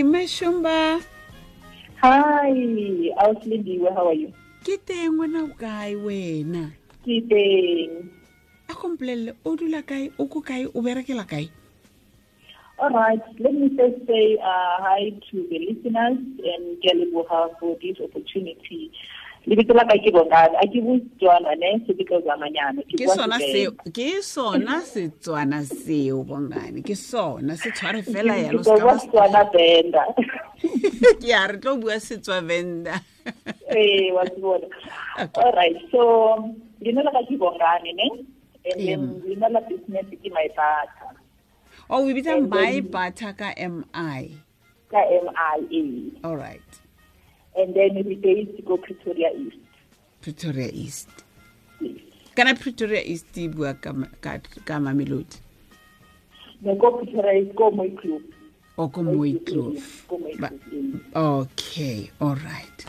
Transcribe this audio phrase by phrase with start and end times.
[0.00, 1.04] Hi, Meshumba.
[2.00, 2.52] Hi,
[3.20, 4.32] Auslindiwe, how are you?
[4.64, 6.72] Ke teng wena o kae wena?
[7.04, 8.08] Ke teng.
[8.64, 11.50] A kompolelle o dula kae, o ko kae, o berekela kae?
[12.78, 17.52] All right, let me first say uh, hi to the listeners and ke a leboga
[17.60, 18.88] for this opportunity.
[19.46, 20.56] Lebitso la ka ke bongane.
[20.60, 26.24] A ke botswana ne se ke tlo zamanyana ke sona seo ke sona setswana seo
[26.24, 26.84] bongane.
[26.84, 30.04] Ke sona se tshware fela yalo ska tswana setswana benda
[31.22, 33.00] ke a re tlo bua setswa benda
[33.76, 34.68] eh wa tsona
[35.36, 36.02] all right so
[36.80, 38.08] leina la ka ke bongane ne?
[38.60, 41.16] And then leina la business ke my butter.
[41.88, 44.36] Oh we bitsa my butter ka mi
[44.90, 45.00] ka
[45.70, 46.79] mi all right
[47.60, 49.56] and then we based to go Pretoria East.
[50.22, 51.08] Pretoria East.
[51.80, 52.00] Yes.
[52.34, 53.92] Kana Pretoria East e bua ka
[54.80, 55.38] Mamelodi.
[56.62, 58.22] Ne go Pretoria East go Moy Kloof.
[58.78, 60.06] O ko Kloof.
[61.14, 62.86] Okay, all right.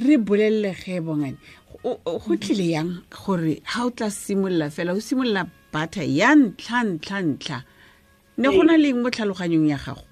[0.00, 1.36] Re bolelele ge bongane.
[1.82, 7.22] Go tlile yang gore ga o tla simolola fela o simolola butter ya ntlha ntlha
[7.22, 7.64] ntlha.
[8.38, 10.02] Ne gona leng mo tlhaloganyong ya gago?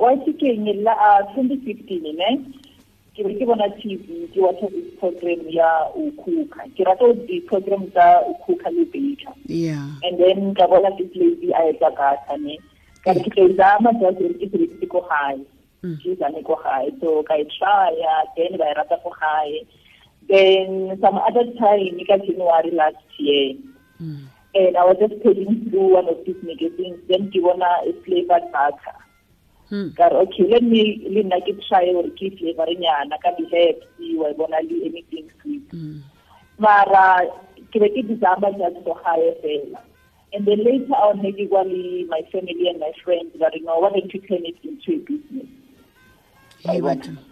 [0.00, 0.96] Wa sekeng la
[1.34, 2.30] twenty fifteen ne
[3.14, 6.64] ke be ke bona tv ke watcha this program ya ukhuka.
[6.76, 9.84] Ke rata di program tsa ukhuka le baker yeah.
[10.02, 12.56] And then ka bona ke lady a etsa gata ne?
[13.04, 14.48] Ka ke tla izama re ke
[14.80, 15.44] se ko gae
[15.82, 19.60] ke zame ko gae so ka e trya then ba e rata ko gae
[20.28, 23.56] then some other time ka January last year
[24.00, 24.24] mm.
[24.54, 28.40] and I was just paging through one of these magazines then ke bona a flavor
[28.52, 28.96] butter
[29.70, 29.94] Hmm.
[29.94, 33.86] ka re okay let me le nna ke try gore ke flavorenyana ka di-herbs
[34.18, 35.62] wa bona le anything sweet.
[35.70, 36.02] Hmm.
[36.58, 37.22] Mara
[37.70, 39.78] ke be ke disamba just for gae fela.
[40.34, 43.78] And then later on ke kwa le my family and my friends ba re no
[43.78, 45.46] why don't you turn it into a business?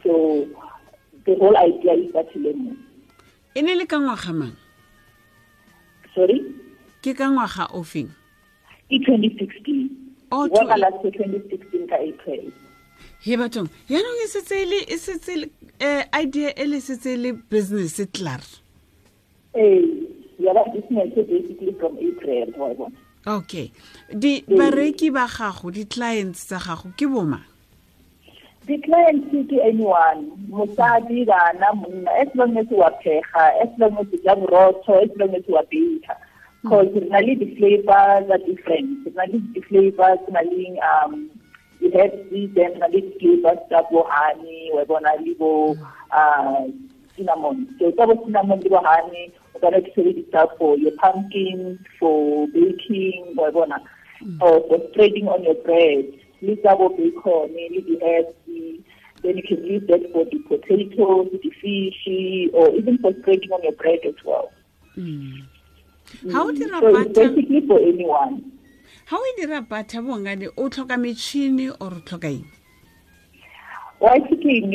[0.07, 0.47] So
[1.27, 2.79] the whole idea is that le mo
[3.59, 4.55] e ne le ka ngwaga mang?
[6.15, 6.39] Sorry?
[7.03, 8.15] Ke ka ngwaga ofeng
[8.87, 12.53] ke 2016 Oh, wona la 2016 ka April.
[13.21, 15.51] He bathong, yaanong e setse le e setse
[15.81, 18.43] eh idea e le setse le business tlar.
[19.55, 19.83] Eh,
[20.39, 22.97] ya ba business basically from April wa bona.
[23.27, 23.73] Okay.
[24.09, 27.43] Di bareki ba gago, di clients tsa gago ke boma.
[28.67, 34.07] Di clients ke anyone, mosadi bana monna, as long as wa phega, as long as
[34.23, 36.07] ja borotho, as long as wa bake.
[36.63, 37.09] Because mm.
[37.09, 41.31] na le di-flavors are different na le di-flavors na le um
[41.81, 42.13] you have
[42.55, 45.77] then na le di-flavors tsa bo honey bona le bo
[46.11, 46.67] uh
[47.15, 52.47] cinnamon so bo cinnamon le bo honey o ka di sebedisa for your pumpkin for
[52.51, 53.79] baking bona
[54.23, 54.39] mm.
[54.43, 56.05] or for spreading on your bread
[56.43, 58.35] le tsa bo bacon le di-herbs
[59.23, 63.63] then you can use that for the potatoes, the fish, or even for spreading on
[63.65, 64.53] your bread as well.
[64.97, 65.43] Mm.
[66.33, 66.81] Ha o dira
[69.07, 72.47] ha o dira butter bongane o tlhoka metšhini or o tlhoka eng?
[74.01, 74.71] Wa thinking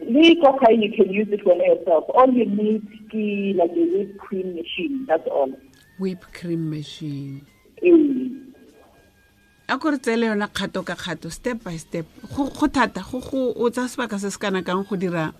[0.00, 2.04] le koka you can use it for yourself.
[2.14, 5.50] All you need is like a whipped cream machine that's all.
[5.98, 7.42] Whip cream machine.
[7.82, 8.48] Ee
[9.68, 12.06] a ko re tseele yona kgato ka kgato step by step.
[12.34, 15.34] Go thata o tsa sebaka se se kana kang go dira.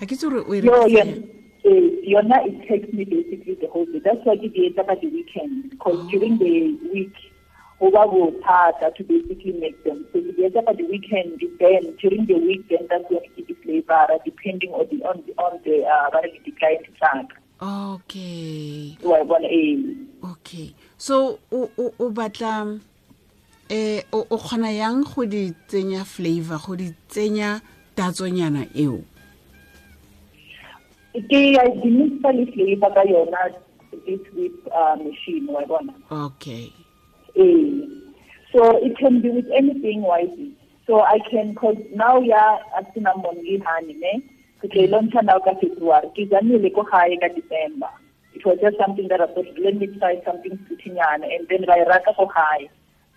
[0.00, 4.00] Ga ke tse gore o e yona it takes me basically the whole day.
[4.04, 5.70] That's why it is about the weekend.
[5.70, 6.10] Because oh.
[6.10, 7.14] during the week,
[7.80, 10.06] over will harder to basically make them.
[10.12, 11.40] So it is about the weekend.
[11.58, 15.32] Then during the week, then that's when it is flavor, depending on the on the
[15.42, 16.10] on the uh,
[16.44, 17.26] the client track.
[17.60, 18.98] Okay.
[20.22, 20.74] Okay.
[20.98, 22.80] So o o batla
[23.70, 27.62] eh o o khona yang go di tsenya flavor go di tsenya
[27.96, 29.04] tatsonyana eo
[31.14, 31.40] ke
[31.82, 33.54] di mixa le flavor ka yona
[34.06, 35.94] this with uh, machine wa bona.
[36.10, 36.72] Okay.
[37.36, 37.86] Eh
[38.52, 40.52] so it can be with anything wisely
[40.86, 42.58] so i can cause now ya
[42.94, 44.22] cinnamon le honey ne?
[44.60, 46.08] Ke tla launcha now ka february.
[46.16, 47.90] Ke zanile ko gae ka december.
[48.34, 51.78] It was just something that i thought let me try something sweetinyana and then ba
[51.90, 52.68] rata go gae.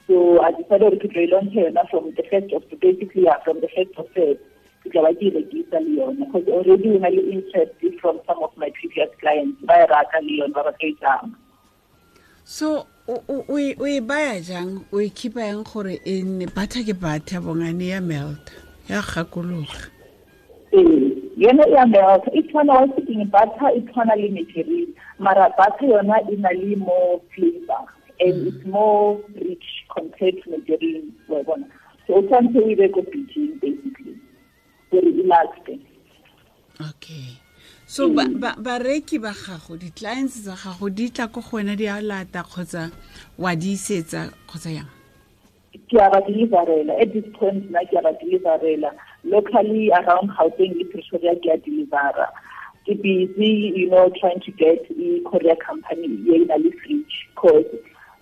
[0.08, 3.98] So i decided to launch yona from the first of basically yeah, from the first
[3.98, 4.38] of Feb
[4.88, 8.40] ke tla ba ke rekisa le yona because already o na le interest from some
[8.40, 11.36] of my previous clients ba e rata le yona ba ba tlo e tsama
[12.48, 14.86] so o e baya jang?
[14.92, 18.52] O e khipa yang gore e nne batha ke batha Vhongani ya melt
[18.90, 19.88] ya gakologa?
[20.74, 24.88] Ee yona ya melt e tshwana wa sitting butter e tshwana le material.
[25.20, 27.84] Mara butter yona e na le more flavor
[28.20, 28.72] and it's mm.
[28.72, 31.66] more rich compared to margarine wa bona.
[32.08, 34.20] So o tshwanetse o ibe ko basically
[34.92, 35.80] e
[36.80, 37.38] okay.
[37.86, 38.40] So ba- mm.
[38.40, 42.44] ba- bareki ba gago di-clients tsa gago di tla ko go wena di a lata
[42.44, 42.92] kgotsa
[43.38, 44.90] wa di isetsa kgotsa yang?
[45.88, 47.00] Ke a ba deliverela.
[47.00, 48.92] At this point nna ke a ba deliverela.
[49.24, 52.28] Locally around gauteng le pretoria ke a delivera.
[52.84, 57.72] Ke busy you know trying to get a courier company ye na le fridge cause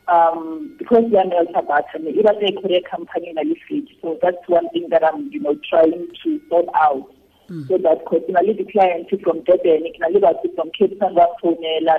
[0.07, 4.48] um because we are melta button e batla a courier company le fridge so that's
[4.48, 7.12] one thing that i'm you know trying to sort out.
[7.68, 11.16] So that cause na le di-client from durban le batho from cape town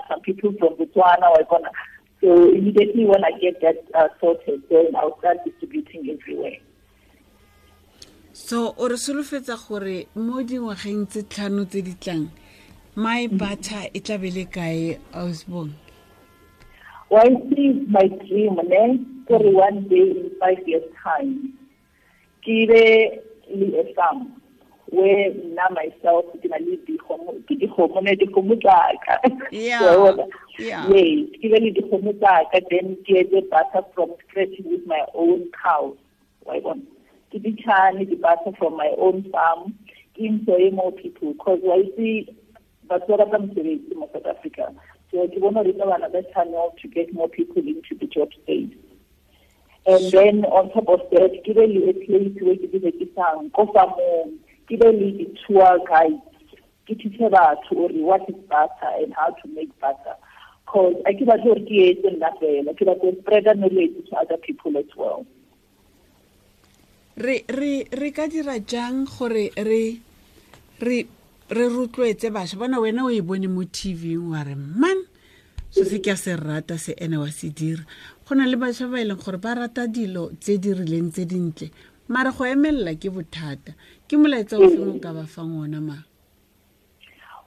[0.08, 1.70] some people from botswana wa bona.
[2.20, 6.58] So immediately when i get that uh, sorted then i'll start distributing everywhere.
[8.32, 12.26] So o re solofetsa gore mo dingwageng tse tlhano tse di tlang
[12.97, 15.70] mi butter e tla be le kae ausbon
[17.14, 18.99] I see my dream, ne?
[19.29, 21.53] Kore one day in five years' time,
[22.44, 24.32] give a farm
[24.88, 29.19] where now myself ke na le dikgomo ke dikgomo ne dikgomo tsaka
[29.50, 30.26] Yeah, Wa bona?
[30.58, 30.87] yeah.
[30.88, 35.43] yes ke be le dikgomo tsaka then ke etse butter from scratch with my own
[35.58, 35.97] cows
[36.47, 36.82] wa bona
[37.35, 39.75] ke di chane di butter from my own farm
[40.14, 42.14] ke employ more people because wa see
[42.87, 44.70] batho ba rata mosebetsi mo south africa
[45.11, 48.75] so ke bona gore ke another channel to get more people into the job space.
[49.87, 53.53] And then on top of that ke be le a place where ke di rekisang
[53.55, 54.35] ko farmong
[54.69, 56.58] ke be le di-tour guides.
[56.88, 60.17] Ke thuse batho gore what is butter and how to make butter.
[60.67, 64.17] Cause a ke batle gore ke etse nna fela ke batle go spreada knowledge to
[64.17, 65.25] other people as well.
[67.17, 69.85] Re re re ka dira jang gore re
[70.81, 70.99] re
[71.50, 72.58] re rotloetse bašwa.
[72.58, 75.04] Bona wena o e bone mo tvng wa re man
[75.70, 77.84] se se ke a se rata se ene wa se dira.
[78.26, 81.25] Go na le bašwa ba e leng gore ba rata dilo tse di rileng tse
[81.25, 81.70] dintle
[82.08, 83.75] mare go emelela ke bothata.
[84.08, 85.96] Ke molaetsa o feng o ka ba fang ona ma?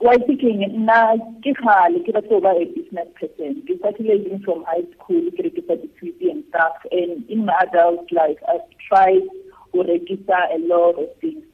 [0.00, 3.62] Wa nna ke kgale ke batho ba a business person.
[3.68, 8.10] Ke started even from high school ke rekisa di-sweety and stuff and in my adult
[8.12, 8.58] life i
[8.88, 9.24] tried
[9.72, 11.44] go rekisa a lot of things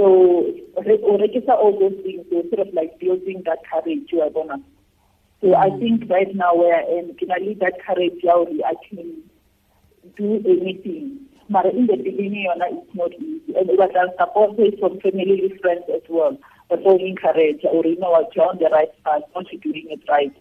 [0.00, 0.44] so
[0.80, 4.56] rekisa all those things so sort of like building that courage wa bona.
[5.42, 8.74] So i think right now where i am ke na le that courage gore i
[8.86, 9.10] can
[10.16, 11.18] do anything.
[11.50, 15.36] But in the beginning yona it's not easy and but I'll support it from family
[15.50, 16.38] and friends as well.
[16.70, 19.88] But all encourage or you know what you're on the right path not you doing
[19.90, 20.32] it right.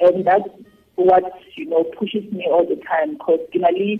[0.00, 0.48] And that's
[0.94, 1.24] what
[1.56, 3.98] you know pushes me all the time because Kinali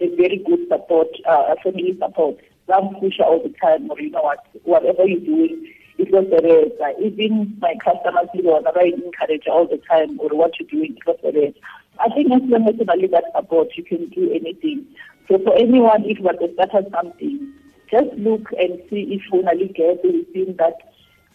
[0.00, 2.36] is very good support uh, family support
[2.74, 6.38] I'm push all the time or you know what whatever you're doing it was the
[6.46, 6.78] rest.
[6.80, 10.96] Uh, even my customers, you know, I encourage all the time or what you're doing,
[10.96, 11.58] it was the rest.
[11.98, 14.86] I think as long as you have that support, you can do anything.
[15.26, 17.52] So for anyone, if you want to something,
[17.90, 20.78] just look and see if you only get within that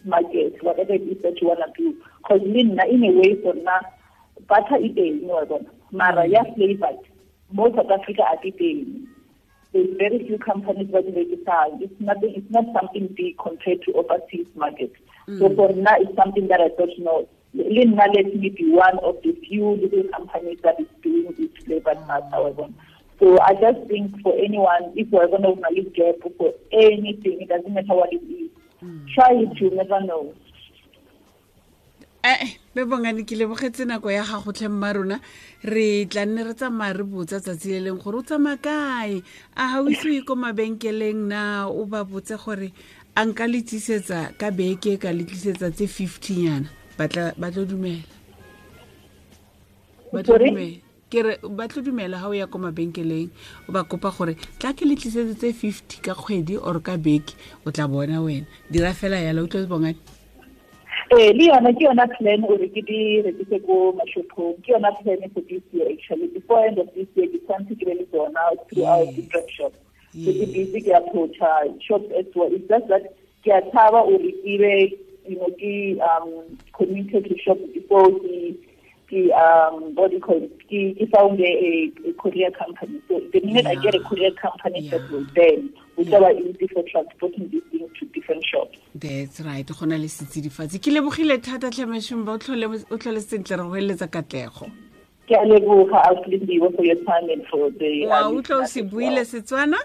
[0.04, 2.00] market, whatever it is that you want to do.
[2.18, 3.80] Because in a way, for now,
[4.48, 7.04] butter is a, you know, mara, yeah, flavored.
[7.52, 9.08] Most of Africa are eating
[9.74, 11.82] there's very few companies that make it out.
[11.82, 12.32] It's nothing.
[12.36, 14.94] It's not something big compared to overseas markets.
[15.26, 15.56] So mm.
[15.56, 17.28] for now, it's something that I don't know.
[17.52, 22.06] Lina let me be one of the few little companies that is doing this flavored
[22.06, 22.26] butter.
[22.30, 22.68] However.
[23.18, 27.48] So I just think for anyone, if we're going to really get for anything, it
[27.48, 28.50] doesn't matter what it is.
[28.82, 29.08] Mm.
[29.12, 29.60] Try it.
[29.60, 30.34] You never know.
[32.24, 35.20] Ee be bongane ke lebogetse nako ya gago tlhe mma rona
[35.62, 39.20] re tla nne re tsamaya re botsa tsatsi le leng gore o tsamaya kae?
[39.56, 42.72] A ga o ise o ye ko mabenkeleng na o ba botse gore
[43.14, 47.08] a nka le tlisetsa ka beke ka le tlisetsa tse fifty yana ba
[47.52, 48.08] tlo dumela.
[50.12, 50.80] Ba tlo dumela.
[51.12, 53.28] Ke re ba tlo dumela ga o ya ko mabenkeleng
[53.68, 57.36] o ba kopa gore tla ke le tlisetse tse fifty ka kgwedi or ka beke
[57.66, 58.48] o tla bona wena.
[58.72, 60.00] Dira fela yala o tlo bongane
[61.16, 65.20] Eh, le yona ke yona plan ore ke di rekise ko mashopong ke yona plan
[65.34, 66.26] for this year actually.
[66.26, 69.78] Before end of this year ke tshwanetse ke be le tsona throughout different shops
[70.24, 71.52] so ke busy ke approacha
[71.86, 72.50] shops as well.
[72.50, 73.06] It's just that
[73.46, 74.98] ke a tshaba ore ke be
[75.30, 78.58] you know ke um committed to shop before ke
[79.14, 83.00] ke um body ke found a, a courier company.
[83.08, 86.32] So the minute I get a courier company that will then which Yeah.
[86.32, 88.78] easy for transporting these things to different shops.
[88.94, 89.66] That's right.
[89.66, 90.80] Go na le setsidifatsi.
[90.80, 92.38] Ke lebogile thata tlhemešomba ba o
[92.98, 94.70] tlhole sentle re go eletsa katlego.
[95.28, 98.82] Ke a leboga auslindiwe for your time and for the wa uh, utlwa o se
[98.82, 99.78] buile setswana?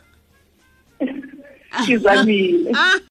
[1.85, 2.73] Ke zamile